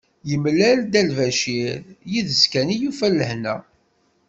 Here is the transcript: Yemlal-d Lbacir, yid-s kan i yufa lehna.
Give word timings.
Yemlal-d 0.29 0.93
Lbacir, 1.09 1.77
yid-s 2.11 2.43
kan 2.51 2.67
i 2.73 2.75
yufa 2.81 3.07
lehna. 3.17 3.55